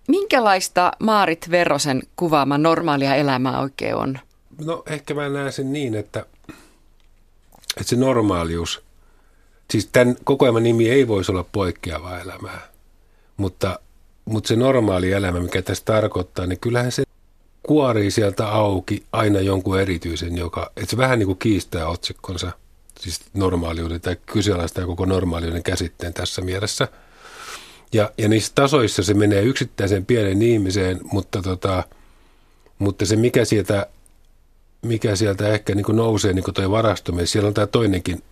Minkälaista 0.08 0.92
Maarit 1.00 1.50
Verosen 1.50 2.02
kuvaama 2.16 2.58
normaalia 2.58 3.14
elämää 3.14 3.60
oikein 3.60 3.94
on? 3.94 4.18
No 4.64 4.82
ehkä 4.86 5.14
mä 5.14 5.28
näen 5.28 5.52
sen 5.52 5.72
niin, 5.72 5.94
että, 5.94 6.26
että 7.76 7.90
se 7.90 7.96
normaalius, 7.96 8.82
siis 9.70 9.88
tämän 9.92 10.16
kokoelman 10.24 10.62
nimi 10.62 10.90
ei 10.90 11.08
voisi 11.08 11.32
olla 11.32 11.44
poikkeavaa 11.52 12.20
elämää, 12.20 12.68
mutta, 13.36 13.78
mutta 14.24 14.48
se 14.48 14.56
normaali 14.56 15.12
elämä, 15.12 15.40
mikä 15.40 15.62
tässä 15.62 15.84
tarkoittaa, 15.84 16.46
niin 16.46 16.60
kyllähän 16.60 16.92
se 16.92 17.02
kuorii 17.62 18.10
sieltä 18.10 18.48
auki 18.48 19.04
aina 19.12 19.40
jonkun 19.40 19.80
erityisen, 19.80 20.38
joka, 20.38 20.72
että 20.76 20.90
se 20.90 20.96
vähän 20.96 21.18
niin 21.18 21.26
kuin 21.26 21.38
kiistää 21.38 21.88
otsikkonsa, 21.88 22.52
siis 23.00 23.20
normaaliuden 23.34 24.00
tai 24.00 24.16
kyseenalaistaa 24.26 24.86
koko 24.86 25.04
normaaliuden 25.04 25.62
käsitteen 25.62 26.14
tässä 26.14 26.42
mielessä. 26.42 26.88
Ja, 27.92 28.10
ja 28.18 28.28
niissä 28.28 28.52
tasoissa 28.54 29.02
se 29.02 29.14
menee 29.14 29.42
yksittäisen 29.42 30.06
pienen 30.06 30.42
ihmiseen, 30.42 31.00
mutta, 31.12 31.42
tota, 31.42 31.84
mutta 32.78 33.06
se 33.06 33.16
mikä 33.16 33.44
sieltä, 33.44 33.86
mikä 34.82 35.16
sieltä 35.16 35.48
ehkä 35.48 35.74
niin 35.74 35.84
kuin 35.84 35.96
nousee 35.96 36.32
niin 36.32 36.44
kuin 36.44 36.54
toi 36.54 36.70
varastomies, 36.70 37.32
siellä 37.32 37.48
on 37.48 37.54
tämä 37.54 37.66
toinenkin 37.66 38.22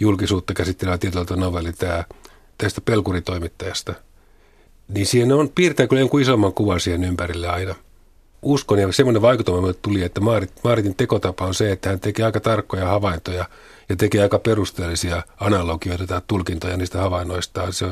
julkisuutta 0.00 0.54
käsittelevä 0.54 0.98
tietolta 0.98 1.36
novelli, 1.36 1.72
tämä 1.72 2.04
tästä 2.58 2.80
pelkuritoimittajasta. 2.80 3.94
Niin 4.88 5.06
siinä 5.06 5.36
on 5.36 5.48
piirtää 5.54 5.86
kyllä 5.86 6.00
jonkun 6.00 6.20
isomman 6.20 6.54
kuvan 6.54 6.80
siihen 6.80 7.04
ympärille 7.04 7.48
aina– 7.48 7.74
uskon 8.42 8.78
ja 8.78 8.92
semmoinen 8.92 9.22
vaikutelma 9.22 9.72
tuli, 9.72 10.02
että 10.02 10.20
Maarit, 10.20 10.52
Maaritin 10.64 10.94
tekotapa 10.94 11.46
on 11.46 11.54
se, 11.54 11.72
että 11.72 11.88
hän 11.88 12.00
tekee 12.00 12.24
aika 12.24 12.40
tarkkoja 12.40 12.86
havaintoja 12.86 13.44
ja 13.88 13.96
tekee 13.96 14.22
aika 14.22 14.38
perusteellisia 14.38 15.22
analogioita 15.40 16.06
tai 16.06 16.20
tulkintoja 16.26 16.76
niistä 16.76 16.98
havainnoistaan. 16.98 17.72
Se, 17.72 17.86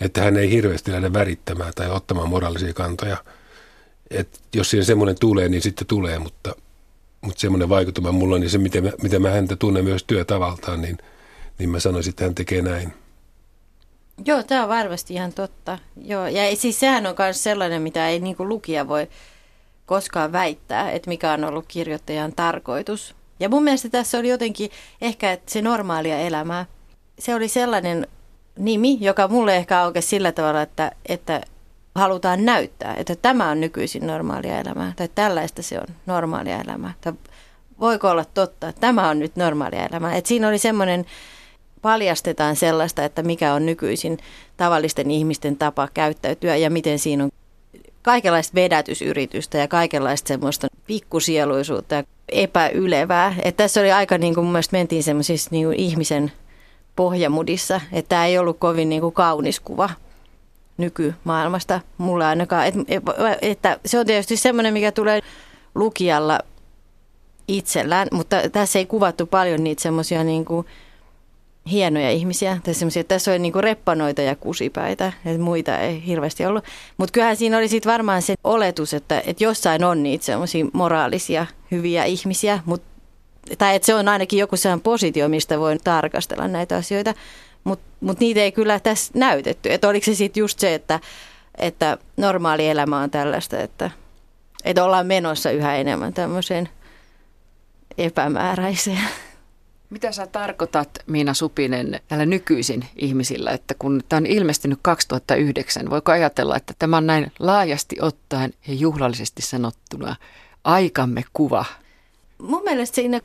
että 0.00 0.22
hän 0.22 0.36
ei 0.36 0.50
hirveästi 0.50 0.92
lähde 0.92 1.12
värittämään 1.12 1.72
tai 1.74 1.90
ottamaan 1.90 2.28
moraalisia 2.28 2.72
kantoja. 2.72 3.16
Et 4.10 4.40
jos 4.54 4.70
siihen 4.70 4.84
semmoinen 4.84 5.16
tulee, 5.20 5.48
niin 5.48 5.62
sitten 5.62 5.86
tulee, 5.86 6.18
mutta, 6.18 6.54
mutta 7.20 7.40
semmoinen 7.40 7.68
vaikutelma 7.68 8.12
mulla 8.12 8.34
on, 8.34 8.40
niin 8.40 8.50
se 8.50 8.58
miten 8.58 8.84
mä, 8.84 8.90
miten 9.02 9.22
mä 9.22 9.30
häntä 9.30 9.56
tunnen 9.56 9.84
myös 9.84 10.04
työtavaltaan, 10.04 10.82
niin, 10.82 10.98
niin 11.58 11.70
mä 11.70 11.80
sanoisin, 11.80 12.10
että 12.10 12.24
hän 12.24 12.34
tekee 12.34 12.62
näin. 12.62 12.92
Joo, 14.24 14.42
tämä 14.42 14.62
on 14.62 14.68
varmasti 14.68 15.14
ihan 15.14 15.32
totta. 15.32 15.78
Joo, 16.04 16.26
ja 16.26 16.56
siis 16.56 16.80
sehän 16.80 17.06
on 17.06 17.14
myös 17.18 17.42
sellainen, 17.42 17.82
mitä 17.82 18.08
ei 18.08 18.20
niin 18.20 18.36
lukija 18.38 18.88
voi 18.88 19.08
koskaan 19.86 20.32
väittää, 20.32 20.90
että 20.90 21.08
mikä 21.08 21.32
on 21.32 21.44
ollut 21.44 21.64
kirjoittajan 21.68 22.32
tarkoitus. 22.36 23.14
Ja 23.40 23.48
mun 23.48 23.64
mielestä 23.64 23.88
tässä 23.88 24.18
oli 24.18 24.28
jotenkin 24.28 24.70
ehkä 25.00 25.32
että 25.32 25.52
se 25.52 25.62
normaalia 25.62 26.18
elämää. 26.18 26.66
Se 27.18 27.34
oli 27.34 27.48
sellainen 27.48 28.06
nimi, 28.58 28.98
joka 29.00 29.28
mulle 29.28 29.56
ehkä 29.56 29.80
aukesi 29.80 30.08
sillä 30.08 30.32
tavalla, 30.32 30.62
että, 30.62 30.92
että 31.06 31.40
halutaan 31.94 32.44
näyttää, 32.44 32.94
että 32.94 33.16
tämä 33.16 33.50
on 33.50 33.60
nykyisin 33.60 34.06
normaalia 34.06 34.60
elämää, 34.60 34.92
tai 34.96 35.08
tällaista 35.14 35.62
se 35.62 35.78
on 35.78 35.94
normaalia 36.06 36.60
elämää. 36.60 36.94
Tai 37.00 37.12
voiko 37.80 38.10
olla 38.10 38.24
totta, 38.24 38.68
että 38.68 38.80
tämä 38.80 39.08
on 39.08 39.18
nyt 39.18 39.36
normaalia 39.36 39.86
elämää. 39.86 40.16
Että 40.16 40.28
siinä 40.28 40.48
oli 40.48 40.58
semmoinen, 40.58 41.04
paljastetaan 41.82 42.56
sellaista, 42.56 43.04
että 43.04 43.22
mikä 43.22 43.54
on 43.54 43.66
nykyisin 43.66 44.18
tavallisten 44.56 45.10
ihmisten 45.10 45.56
tapa 45.56 45.88
käyttäytyä 45.94 46.56
ja 46.56 46.70
miten 46.70 46.98
siinä 46.98 47.24
on 47.24 47.30
kaikenlaista 48.02 48.54
vedätysyritystä 48.54 49.58
ja 49.58 49.68
kaikenlaista 49.68 50.28
semmoista 50.28 50.66
pikkusieluisuutta 50.86 51.94
ja 51.94 52.04
epäylevää. 52.28 53.34
Että 53.42 53.64
tässä 53.64 53.80
oli 53.80 53.92
aika, 53.92 54.18
niin 54.18 54.34
kuin 54.34 54.44
mun 54.44 54.52
mielestä 54.52 54.76
mentiin 54.76 55.02
semmoisissa 55.02 55.50
niin 55.52 55.72
ihmisen 55.72 56.32
pohjamudissa, 56.96 57.80
että 57.92 58.08
tämä 58.08 58.26
ei 58.26 58.38
ollut 58.38 58.58
kovin 58.58 58.88
niin 58.88 59.00
kuin 59.00 59.14
kaunis 59.14 59.60
kuva 59.60 59.90
nykymaailmasta 60.80 61.80
mulla 61.98 62.28
ainakaan. 62.28 62.66
Et, 62.66 62.74
että 63.42 63.78
se 63.86 63.98
on 63.98 64.06
tietysti 64.06 64.36
semmoinen, 64.36 64.72
mikä 64.72 64.92
tulee 64.92 65.20
lukijalla 65.74 66.40
itsellään, 67.48 68.08
mutta 68.12 68.36
tässä 68.52 68.78
ei 68.78 68.86
kuvattu 68.86 69.26
paljon 69.26 69.64
niitä 69.64 69.82
semmoisia 69.82 70.24
niin 70.24 70.44
kuin 70.44 70.66
hienoja 71.70 72.10
ihmisiä. 72.10 72.58
Tai 72.64 73.04
tässä 73.08 73.30
oli 73.30 73.38
niinku 73.38 73.60
reppanoita 73.60 74.22
ja 74.22 74.36
kusipäitä, 74.36 75.12
että 75.24 75.42
muita 75.42 75.78
ei 75.78 76.06
hirveästi 76.06 76.46
ollut. 76.46 76.64
Mutta 76.96 77.12
kyllähän 77.12 77.36
siinä 77.36 77.58
oli 77.58 77.68
sit 77.68 77.86
varmaan 77.86 78.22
se 78.22 78.34
oletus, 78.44 78.94
että, 78.94 79.22
että 79.26 79.44
jossain 79.44 79.84
on 79.84 80.02
niitä 80.02 80.24
semmoisia 80.24 80.66
moraalisia, 80.72 81.46
hyviä 81.70 82.04
ihmisiä, 82.04 82.58
mut, 82.64 82.82
tai 83.58 83.76
että 83.76 83.86
se 83.86 83.94
on 83.94 84.08
ainakin 84.08 84.38
joku 84.38 84.56
sellainen 84.56 84.82
positio, 84.82 85.28
mistä 85.28 85.60
voi 85.60 85.78
tarkastella 85.84 86.48
näitä 86.48 86.76
asioita. 86.76 87.14
Mutta 87.64 87.84
mut 88.00 88.20
niitä 88.20 88.40
ei 88.40 88.52
kyllä 88.52 88.80
tässä 88.80 89.12
näytetty. 89.14 89.72
Että 89.72 89.88
oliko 89.88 90.04
se 90.04 90.14
sitten 90.14 90.40
just 90.40 90.58
se, 90.58 90.74
että, 90.74 91.00
että 91.58 91.98
normaali 92.16 92.68
elämä 92.68 93.00
on 93.00 93.10
tällaista, 93.10 93.60
että, 93.60 93.90
että 94.64 94.84
ollaan 94.84 95.06
menossa 95.06 95.50
yhä 95.50 95.76
enemmän 95.76 96.12
tämmöiseen 96.12 96.68
epämääräiseen. 97.98 99.08
Mitä 99.90 100.12
sä 100.12 100.26
tarkoitat, 100.26 100.98
Miina 101.06 101.34
Supinen, 101.34 102.00
tällä 102.08 102.26
nykyisin 102.26 102.84
ihmisillä, 102.96 103.50
että 103.50 103.74
kun 103.78 104.02
tämä 104.08 104.18
on 104.18 104.26
ilmestynyt 104.26 104.78
2009, 104.82 105.90
voiko 105.90 106.12
ajatella, 106.12 106.56
että 106.56 106.74
tämä 106.78 106.96
on 106.96 107.06
näin 107.06 107.32
laajasti 107.38 107.96
ottaen 108.00 108.54
ja 108.66 108.74
juhlallisesti 108.74 109.42
sanottuna 109.42 110.16
aikamme 110.64 111.24
kuva? 111.32 111.64
Mun 112.38 112.64
mielestä 112.64 112.94
siinä, 112.94 113.20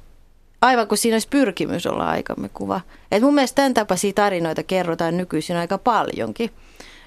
aivan 0.66 0.88
kuin 0.88 0.98
siinä 0.98 1.16
olisi 1.16 1.28
pyrkimys 1.28 1.86
olla 1.86 2.06
aikamme 2.06 2.50
kuva. 2.50 2.82
Et 3.12 3.24
mun 3.24 3.36
mielestä 3.36 3.56
tämän 3.56 3.74
tapaisia 3.74 4.14
tarinoita 4.14 4.64
kerrotaan 4.64 5.18
nykyisin 5.18 5.56
aika 5.56 5.78
paljonkin. 5.78 6.50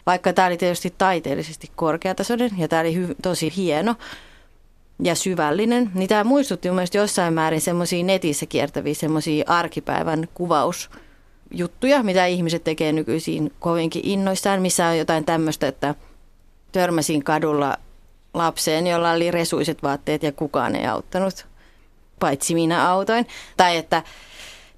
Vaikka 0.07 0.33
tämä 0.33 0.47
oli 0.47 0.57
tietysti 0.57 0.95
taiteellisesti 0.99 1.71
korkeatasoinen 1.77 2.51
ja 2.59 2.69
tämä 2.69 2.81
oli 2.81 2.95
hy- 2.95 3.15
tosi 3.23 3.53
hieno, 3.57 3.95
ja 5.03 5.15
syvällinen, 5.15 5.91
niin 5.95 6.09
tämä 6.09 6.25
muistutti 6.25 6.71
mun 6.71 6.83
jossain 6.95 7.35
määrin 7.35 7.61
semmoisia 7.61 8.05
netissä 8.05 8.47
kiertäviä 8.47 8.95
semmoisia 8.95 9.45
arkipäivän 9.47 10.29
kuvausjuttuja, 10.35 12.03
mitä 12.03 12.27
ihmiset 12.27 12.65
tekee 12.65 12.93
nykyisin 12.93 13.53
kovinkin 13.61 14.03
innoissaan, 14.05 14.63
missä 14.63 14.87
on 14.87 14.99
jotain 14.99 15.25
tämmöistä, 15.25 15.69
että 15.69 15.95
törmäsin 16.73 17.25
kadulla 17.25 17.77
lapseen, 18.35 18.87
jolla 18.87 19.11
oli 19.11 19.31
resuiset 19.31 19.83
vaatteet 19.83 20.23
ja 20.23 20.33
kukaan 20.33 20.77
ei 20.77 20.87
auttanut, 20.87 21.47
paitsi 22.19 22.55
minä 22.55 22.89
autoin. 22.89 23.27
Tai 23.57 23.77
että 23.77 24.03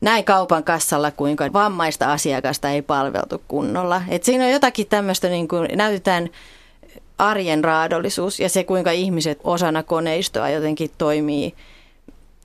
näin 0.00 0.24
kaupan 0.24 0.64
kassalla, 0.64 1.10
kuinka 1.10 1.52
vammaista 1.52 2.12
asiakasta 2.12 2.70
ei 2.70 2.82
palveltu 2.82 3.42
kunnolla. 3.48 4.02
Et 4.08 4.24
siinä 4.24 4.44
on 4.44 4.50
jotakin 4.50 4.86
tämmöistä, 4.86 5.28
niin 5.28 5.48
kuin, 5.48 5.68
näytetään 5.74 6.28
arjen 7.18 7.64
raadollisuus 7.64 8.40
ja 8.40 8.48
se, 8.48 8.64
kuinka 8.64 8.90
ihmiset 8.90 9.40
osana 9.44 9.82
koneistoa 9.82 10.48
jotenkin 10.48 10.90
toimii 10.98 11.54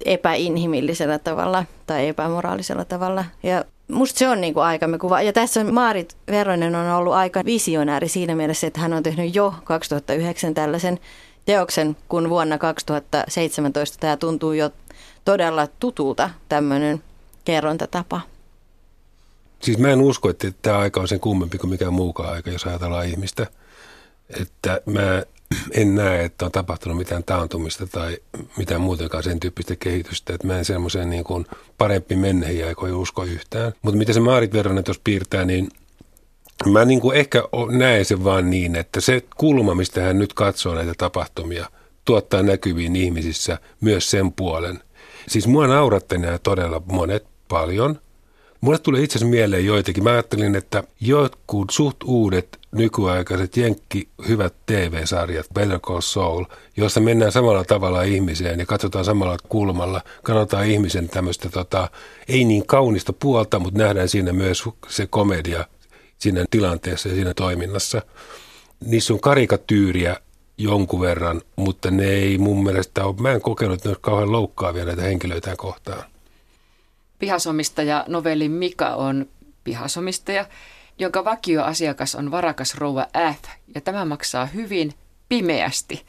epäinhimillisellä 0.05 1.19
tavalla 1.19 1.65
tai 1.87 2.07
epämoraalisella 2.07 2.85
tavalla. 2.85 3.25
Ja 3.43 3.65
musta 3.91 4.19
se 4.19 4.29
on 4.29 4.41
niin 4.41 4.53
kuin 4.53 4.63
aikamme 4.63 4.97
kuva. 4.97 5.21
Ja 5.21 5.33
tässä 5.33 5.63
Maarit 5.63 6.17
Veronen 6.31 6.75
on 6.75 6.91
ollut 6.91 7.13
aika 7.13 7.45
visionääri 7.45 8.07
siinä 8.07 8.35
mielessä, 8.35 8.67
että 8.67 8.79
hän 8.79 8.93
on 8.93 9.03
tehnyt 9.03 9.35
jo 9.35 9.53
2009 9.63 10.53
tällaisen 10.53 10.99
teoksen, 11.45 11.97
kun 12.09 12.29
vuonna 12.29 12.57
2017 12.57 13.97
tämä 13.99 14.17
tuntuu 14.17 14.53
jo 14.53 14.69
todella 15.25 15.67
tutulta 15.79 16.29
tämmöinen 16.49 17.03
kerrontatapa. 17.45 18.21
Siis 19.59 19.77
mä 19.77 19.89
en 19.89 20.01
usko, 20.01 20.29
että 20.29 20.51
tämä 20.61 20.77
aika 20.77 21.01
on 21.01 21.07
sen 21.07 21.19
kummempi 21.19 21.57
kuin 21.57 21.69
mikään 21.69 21.93
muukaan 21.93 22.33
aika, 22.33 22.49
jos 22.49 22.65
ajatellaan 22.65 23.07
ihmistä– 23.07 23.47
että 24.29 24.81
mä 24.85 25.23
en 25.71 25.95
näe, 25.95 26.23
että 26.23 26.45
on 26.45 26.51
tapahtunut 26.51 26.97
mitään 26.97 27.23
taantumista 27.23 27.87
tai 27.87 28.17
mitään 28.57 28.81
muutenkaan 28.81 29.23
sen 29.23 29.39
tyyppistä 29.39 29.75
kehitystä, 29.75 30.33
että 30.33 30.47
mä 30.47 30.57
en 30.57 30.65
semmoiseen 30.65 31.09
niin 31.09 31.23
kuin 31.23 31.45
parempi 31.77 32.15
menneihin 32.15 32.67
aikoihin 32.67 32.97
usko 32.97 33.23
yhtään. 33.23 33.73
Mutta 33.81 33.97
mitä 33.97 34.13
se 34.13 34.19
Maarit 34.19 34.53
Veronen 34.53 34.83
tuossa 34.83 35.01
piirtää, 35.03 35.45
niin 35.45 35.69
mä 36.65 36.85
niin 36.85 37.01
kuin 37.01 37.17
ehkä 37.17 37.43
näen 37.71 38.05
sen 38.05 38.23
vaan 38.23 38.49
niin, 38.49 38.75
että 38.75 39.01
se 39.01 39.23
kulma, 39.37 39.75
mistä 39.75 40.01
hän 40.01 40.19
nyt 40.19 40.33
katsoo 40.33 40.75
näitä 40.75 40.93
tapahtumia, 40.97 41.69
tuottaa 42.05 42.43
näkyviin 42.43 42.95
ihmisissä 42.95 43.57
myös 43.81 44.11
sen 44.11 44.33
puolen. 44.33 44.79
Siis 45.27 45.47
mua 45.47 45.67
nauratte 45.67 46.17
nämä 46.17 46.37
todella 46.37 46.81
monet 46.85 47.25
paljon, 47.47 47.99
Mulle 48.65 48.79
tuli 48.79 49.03
itse 49.03 49.17
asiassa 49.17 49.31
mieleen 49.31 49.65
joitakin. 49.65 50.03
Mä 50.03 50.09
ajattelin, 50.09 50.55
että 50.55 50.83
jotkut 51.01 51.69
suht 51.69 51.97
uudet 52.03 52.59
nykyaikaiset 52.71 53.57
jenkki 53.57 54.09
hyvät 54.27 54.53
TV-sarjat, 54.65 55.45
Better 55.53 55.79
Call 55.79 56.01
Saul, 56.01 56.45
joissa 56.77 56.99
mennään 56.99 57.31
samalla 57.31 57.63
tavalla 57.63 58.01
ihmiseen 58.01 58.59
ja 58.59 58.65
katsotaan 58.65 59.05
samalla 59.05 59.37
kulmalla, 59.49 60.01
katsotaan 60.23 60.65
ihmisen 60.65 61.09
tämmöistä 61.09 61.49
tota, 61.49 61.89
ei 62.27 62.43
niin 62.43 62.67
kaunista 62.67 63.13
puolta, 63.13 63.59
mutta 63.59 63.79
nähdään 63.79 64.09
siinä 64.09 64.33
myös 64.33 64.63
se 64.87 65.07
komedia 65.07 65.65
siinä 66.17 66.45
tilanteessa 66.49 67.09
ja 67.09 67.15
siinä 67.15 67.33
toiminnassa. 67.33 68.01
Niissä 68.85 69.13
on 69.13 69.19
karikatyyriä 69.19 70.17
jonkun 70.57 71.01
verran, 71.01 71.41
mutta 71.55 71.91
ne 71.91 72.05
ei 72.05 72.37
mun 72.37 72.63
mielestä 72.63 73.05
ole, 73.05 73.15
mä 73.19 73.31
en 73.31 73.41
kokenut, 73.41 73.75
että 73.75 73.89
ne 73.89 73.95
kauhean 74.01 74.31
loukkaavia 74.31 74.85
näitä 74.85 75.01
henkilöitä 75.01 75.55
kohtaan. 75.57 76.03
Pihasomistaja 77.19 78.05
novellin 78.07 78.51
Mika 78.51 78.95
on 78.95 79.25
pihasomistaja, 79.63 80.45
jonka 80.99 81.25
vakioasiakas 81.25 82.15
on 82.15 82.31
varakas 82.31 82.75
rouva 82.75 83.07
F, 83.33 83.43
ja 83.75 83.81
tämä 83.81 84.05
maksaa 84.05 84.45
hyvin 84.45 84.93
pimeästi. 85.29 86.05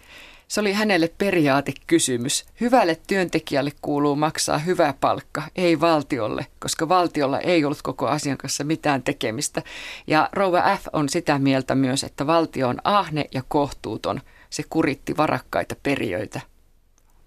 Se 0.48 0.60
oli 0.60 0.72
hänelle 0.72 1.12
periaatekysymys. 1.18 2.44
Hyvälle 2.60 3.00
työntekijälle 3.06 3.72
kuuluu 3.82 4.16
maksaa 4.16 4.58
hyvä 4.58 4.94
palkka, 5.00 5.42
ei 5.56 5.80
valtiolle, 5.80 6.46
koska 6.58 6.88
valtiolla 6.88 7.40
ei 7.40 7.64
ollut 7.64 7.82
koko 7.82 8.06
asian 8.06 8.38
kanssa 8.38 8.64
mitään 8.64 9.02
tekemistä. 9.02 9.62
Ja 10.06 10.28
rouva 10.32 10.76
F 10.76 10.86
on 10.92 11.08
sitä 11.08 11.38
mieltä 11.38 11.74
myös, 11.74 12.04
että 12.04 12.26
valtio 12.26 12.68
on 12.68 12.78
ahne 12.84 13.24
ja 13.34 13.42
kohtuuton. 13.48 14.20
Se 14.50 14.62
kuritti 14.70 15.16
varakkaita 15.16 15.76
perijöitä. 15.82 16.40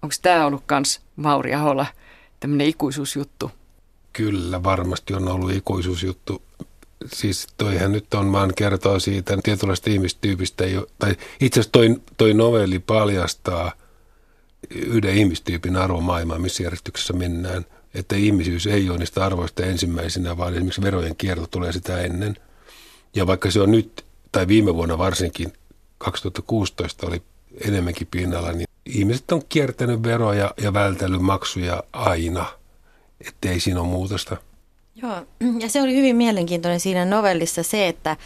Onko 0.02 0.14
tämä 0.22 0.46
ollut 0.46 0.62
kans 0.66 1.00
Mauri 1.16 1.54
Ahola 1.54 1.86
tämmöinen 2.40 2.66
ikuisuusjuttu? 2.66 3.50
Kyllä, 4.12 4.62
varmasti 4.62 5.14
on 5.14 5.28
ollut 5.28 5.52
ikuisuusjuttu 5.52 6.42
siis 7.06 7.46
toihan 7.58 7.92
nyt 7.92 8.14
on 8.14 8.32
vaan 8.32 8.52
kertoo 8.56 8.98
siitä 8.98 9.38
tietynlaista 9.42 9.90
ihmistyypistä, 9.90 10.64
tai 10.98 11.16
itse 11.40 11.60
asiassa 11.60 11.72
toi, 11.72 12.00
toi 12.16 12.34
novelli 12.34 12.78
paljastaa 12.78 13.72
yhden 14.70 15.16
ihmistyypin 15.16 15.76
arvomaailmaa, 15.76 16.38
missä 16.38 16.62
järjestyksessä 16.62 17.12
mennään. 17.12 17.66
Että 17.94 18.16
ihmisyys 18.16 18.66
ei 18.66 18.90
ole 18.90 18.98
niistä 18.98 19.24
arvoista 19.24 19.62
ensimmäisenä, 19.62 20.36
vaan 20.36 20.54
esimerkiksi 20.54 20.82
verojen 20.82 21.16
kierto 21.16 21.46
tulee 21.46 21.72
sitä 21.72 22.00
ennen. 22.00 22.36
Ja 23.14 23.26
vaikka 23.26 23.50
se 23.50 23.60
on 23.60 23.70
nyt, 23.70 24.04
tai 24.32 24.48
viime 24.48 24.74
vuonna 24.74 24.98
varsinkin, 24.98 25.52
2016 25.98 27.06
oli 27.06 27.22
enemmänkin 27.64 28.08
pinnalla, 28.10 28.52
niin 28.52 28.68
ihmiset 28.86 29.32
on 29.32 29.42
kiertänyt 29.48 30.02
veroja 30.02 30.54
ja 30.62 30.72
vältellyt 30.72 31.20
maksuja 31.20 31.82
aina, 31.92 32.46
ettei 33.26 33.60
siinä 33.60 33.80
ole 33.80 33.88
muutosta. 33.88 34.36
Joo, 35.02 35.22
ja 35.62 35.68
se 35.68 35.82
oli 35.82 35.96
hyvin 35.96 36.16
mielenkiintoinen 36.16 36.80
siinä 36.80 37.04
novellissa 37.04 37.62
se, 37.62 37.88
että, 37.88 38.16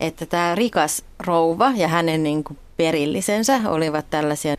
että 0.00 0.26
tämä 0.26 0.54
rikas 0.54 1.04
rouva 1.18 1.72
ja 1.76 1.88
hänen 1.88 2.22
niin 2.22 2.44
kuin 2.44 2.58
perillisensä 2.76 3.60
olivat 3.66 4.06
tällaisia 4.10 4.56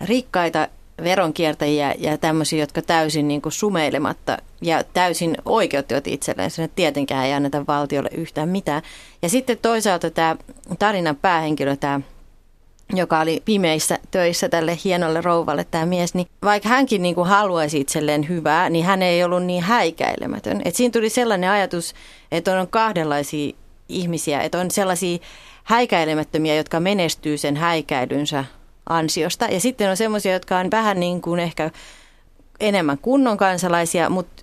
rikkaita 0.00 0.68
veronkiertäjiä 1.04 1.94
ja 1.98 2.18
tämmöisiä, 2.18 2.58
jotka 2.58 2.82
täysin 2.82 3.28
niin 3.28 3.42
kuin 3.42 3.52
sumeilematta 3.52 4.38
ja 4.60 4.84
täysin 4.84 5.36
oikeuttivat 5.44 6.06
itselleen. 6.06 6.50
Sen, 6.50 6.64
että 6.64 6.74
tietenkään 6.74 7.26
ei 7.26 7.32
anneta 7.32 7.66
valtiolle 7.66 8.10
yhtään 8.16 8.48
mitään. 8.48 8.82
Ja 9.22 9.28
sitten 9.28 9.58
toisaalta 9.58 10.10
tämä 10.10 10.36
tarinan 10.78 11.16
päähenkilö, 11.16 11.76
tämä 11.76 12.00
joka 12.92 13.20
oli 13.20 13.42
pimeissä 13.44 13.98
töissä 14.10 14.48
tälle 14.48 14.78
hienolle 14.84 15.20
rouvalle 15.20 15.66
tämä 15.70 15.86
mies, 15.86 16.14
niin 16.14 16.26
vaikka 16.42 16.68
hänkin 16.68 17.02
niin 17.02 17.14
kuin 17.14 17.28
haluaisi 17.28 17.80
itselleen 17.80 18.28
hyvää, 18.28 18.70
niin 18.70 18.84
hän 18.84 19.02
ei 19.02 19.24
ollut 19.24 19.44
niin 19.44 19.62
häikäilemätön. 19.62 20.62
Et 20.64 20.74
siinä 20.74 20.92
tuli 20.92 21.08
sellainen 21.08 21.50
ajatus, 21.50 21.94
että 22.32 22.60
on 22.60 22.68
kahdenlaisia 22.68 23.52
ihmisiä, 23.88 24.40
että 24.40 24.58
on 24.58 24.70
sellaisia 24.70 25.18
häikäilemättömiä, 25.64 26.54
jotka 26.54 26.80
menestyy 26.80 27.38
sen 27.38 27.56
häikäilynsä 27.56 28.44
ansiosta. 28.88 29.44
Ja 29.44 29.60
sitten 29.60 29.90
on 29.90 29.96
semmoisia, 29.96 30.32
jotka 30.32 30.58
on 30.58 30.70
vähän 30.70 31.00
niin 31.00 31.20
kuin 31.20 31.40
ehkä 31.40 31.70
enemmän 32.60 32.98
kunnon 32.98 33.36
kansalaisia, 33.36 34.10
mutta 34.10 34.42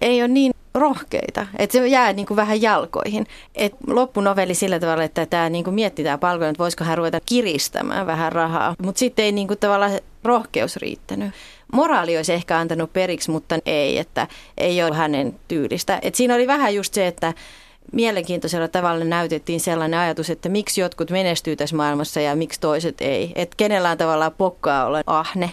ei 0.00 0.22
ole 0.22 0.28
niin 0.28 0.52
rohkeita, 0.74 1.46
että 1.58 1.72
se 1.72 1.88
jää 1.88 2.12
niin 2.12 2.26
kuin 2.26 2.36
vähän 2.36 2.62
jalkoihin. 2.62 3.26
Et 3.54 3.74
loppunovelli 3.86 4.54
sillä 4.54 4.78
tavalla, 4.78 5.04
että 5.04 5.26
tämä 5.26 5.50
niin 5.50 5.64
kuin 5.64 5.74
miettii 5.74 6.04
tämä 6.04 6.18
palvelu, 6.18 6.50
että 6.50 6.62
voisiko 6.62 6.84
hän 6.84 6.98
ruveta 6.98 7.20
kiristämään 7.26 8.06
vähän 8.06 8.32
rahaa, 8.32 8.74
mutta 8.82 8.98
sitten 8.98 9.24
ei 9.24 9.32
niin 9.32 9.48
kuin 9.48 9.58
tavallaan 9.58 10.00
rohkeus 10.24 10.76
riittänyt. 10.76 11.30
Moraali 11.72 12.16
olisi 12.16 12.32
ehkä 12.32 12.58
antanut 12.58 12.92
periksi, 12.92 13.30
mutta 13.30 13.58
ei, 13.66 13.98
että 13.98 14.26
ei 14.58 14.82
ole 14.82 14.96
hänen 14.96 15.34
tyylistä. 15.48 15.98
Et 16.02 16.14
siinä 16.14 16.34
oli 16.34 16.46
vähän 16.46 16.74
just 16.74 16.94
se, 16.94 17.06
että 17.06 17.34
mielenkiintoisella 17.92 18.68
tavalla 18.68 19.04
näytettiin 19.04 19.60
sellainen 19.60 20.00
ajatus, 20.00 20.30
että 20.30 20.48
miksi 20.48 20.80
jotkut 20.80 21.10
menestyy 21.10 21.56
tässä 21.56 21.76
maailmassa 21.76 22.20
ja 22.20 22.36
miksi 22.36 22.60
toiset 22.60 23.00
ei. 23.00 23.32
Että 23.34 23.54
kenellä 23.56 23.90
on 23.90 23.98
tavallaan 23.98 24.32
pokkaa 24.38 24.86
olla 24.86 25.02
ahne 25.06 25.50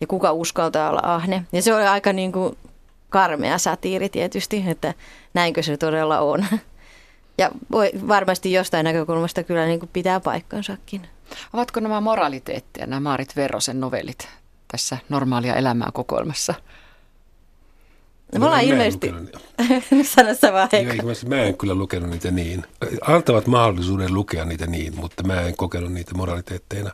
ja 0.00 0.06
kuka 0.06 0.32
uskaltaa 0.32 0.90
olla 0.90 1.00
ahne. 1.02 1.44
Ja 1.52 1.62
se 1.62 1.74
oli 1.74 1.86
aika 1.86 2.12
niin 2.12 2.32
kuin 2.32 2.56
karmea 3.10 3.58
satiiri 3.58 4.08
tietysti, 4.08 4.64
että 4.66 4.94
näinkö 5.34 5.62
se 5.62 5.76
todella 5.76 6.20
on. 6.20 6.44
Ja 7.38 7.50
voi 7.70 7.90
varmasti 8.08 8.52
jostain 8.52 8.84
näkökulmasta 8.84 9.42
kyllä 9.42 9.66
niin 9.66 9.80
kuin 9.80 9.90
pitää 9.92 10.20
paikkansakin. 10.20 11.02
Ovatko 11.52 11.80
nämä 11.80 12.00
moraliteetteja, 12.00 12.86
nämä 12.86 13.00
Maarit 13.00 13.36
Verrosen 13.36 13.80
novellit 13.80 14.28
tässä 14.68 14.98
normaalia 15.08 15.56
elämää 15.56 15.88
kokoelmassa? 15.92 16.54
No, 18.32 18.38
me 18.40 18.46
ollaan 18.46 18.64
ilmeisesti... 18.64 19.14
Sano 20.14 20.34
sä 20.34 20.52
vaan 20.52 20.68
Mä 21.26 21.42
en 21.42 21.56
kyllä 21.56 21.74
lukenut 21.74 22.10
niitä 22.10 22.30
niin. 22.30 22.64
Antavat 23.00 23.46
mahdollisuuden 23.46 24.14
lukea 24.14 24.44
niitä 24.44 24.66
niin, 24.66 24.96
mutta 24.96 25.22
mä 25.22 25.40
en 25.40 25.56
kokenut 25.56 25.92
niitä 25.92 26.14
moraliteetteina. 26.14 26.90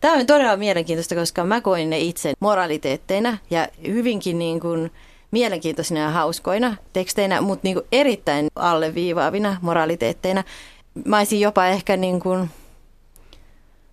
Tämä 0.00 0.14
on 0.14 0.26
todella 0.26 0.56
mielenkiintoista, 0.56 1.14
koska 1.14 1.44
mä 1.44 1.60
koin 1.60 1.90
ne 1.90 1.98
itse 1.98 2.32
moraliteetteina 2.40 3.38
ja 3.50 3.68
hyvinkin 3.86 4.38
niin 4.38 4.60
kuin 4.60 4.90
mielenkiintoisina 5.32 6.00
ja 6.00 6.10
hauskoina 6.10 6.76
teksteinä, 6.92 7.40
mutta 7.40 7.60
niin 7.62 7.74
kuin 7.74 7.86
erittäin 7.92 8.48
alleviivaavina 8.56 9.56
moraliteetteina. 9.62 10.44
Mä 11.04 11.18
olisin 11.18 11.40
jopa 11.40 11.66
ehkä 11.66 11.96
niin 11.96 12.20
kuin 12.20 12.50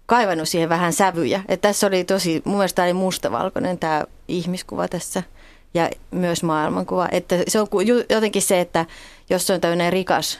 kaivannut 0.05 0.49
siihen 0.49 0.69
vähän 0.69 0.93
sävyjä. 0.93 1.43
Et 1.47 1.61
tässä 1.61 1.87
oli 1.87 2.03
tosi, 2.03 2.41
mun 2.45 2.57
mielestä 2.57 2.83
oli 2.83 2.93
mustavalkoinen 2.93 3.79
tämä 3.79 4.05
ihmiskuva 4.27 4.87
tässä 4.87 5.23
ja 5.73 5.89
myös 6.11 6.43
maailmankuva. 6.43 7.07
Että 7.11 7.35
se 7.47 7.59
on 7.59 7.67
jotenkin 8.09 8.41
se, 8.41 8.59
että 8.59 8.85
jos 9.29 9.49
on 9.49 9.61
tämmöinen 9.61 9.93
rikas, 9.93 10.39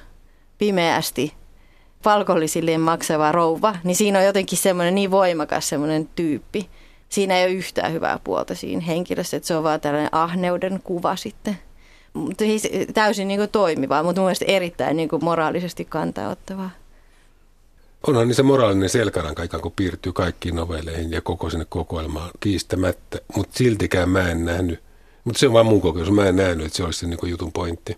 pimeästi, 0.57 1.33
palkollisilleen 2.03 2.81
maksava 2.81 3.31
rouva, 3.31 3.75
niin 3.83 3.95
siinä 3.95 4.19
on 4.19 4.25
jotenkin 4.25 4.57
semmoinen 4.57 4.95
niin 4.95 5.11
voimakas 5.11 5.69
semmoinen 5.69 6.09
tyyppi, 6.15 6.69
siinä 7.09 7.37
ei 7.37 7.45
ole 7.45 7.53
yhtään 7.53 7.93
hyvää 7.93 8.19
puolta 8.23 8.55
siinä 8.55 8.81
henkilössä, 8.81 9.37
että 9.37 9.47
se 9.47 9.55
on 9.55 9.63
vaan 9.63 9.81
tällainen 9.81 10.09
ahneuden 10.11 10.79
kuva 10.83 11.15
sitten. 11.15 11.57
Mutta 12.13 12.43
siis 12.43 12.69
täysin 12.93 13.27
niin 13.27 13.39
kuin 13.39 13.49
toimivaa, 13.49 14.03
mutta 14.03 14.21
mun 14.21 14.31
erittäin 14.47 14.97
niin 14.97 15.09
kuin 15.09 15.23
moraalisesti 15.23 15.85
kantaottavaa. 15.85 16.69
Onhan 18.07 18.27
niin 18.27 18.35
se 18.35 18.43
moraalinen 18.43 18.89
selkäranka 18.89 19.43
ikään 19.43 19.61
kuin 19.61 19.73
piirtyy 19.75 20.13
kaikkiin 20.13 20.55
novelleihin 20.55 21.11
ja 21.11 21.21
koko 21.21 21.49
sinne 21.49 21.65
kokoelmaan 21.69 22.31
kiistämättä, 22.39 23.17
mutta 23.35 23.57
siltikään 23.57 24.09
mä 24.09 24.29
en 24.29 24.45
nähnyt, 24.45 24.79
mutta 25.23 25.39
se 25.39 25.47
on 25.47 25.53
vaan 25.53 25.65
mun 25.65 25.81
kokemus, 25.81 26.11
mä 26.11 26.27
en 26.27 26.35
nähnyt, 26.35 26.65
että 26.65 26.77
se 26.77 26.83
olisi 26.83 26.99
se 26.99 27.07
niin 27.07 27.29
jutun 27.29 27.51
pointti. 27.51 27.97